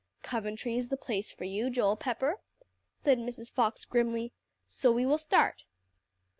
[0.23, 2.39] "Coventry is the place for you, Joel Pepper,"
[2.97, 3.53] said Mrs.
[3.53, 4.33] Fox grimly;
[4.67, 5.63] "so we will start."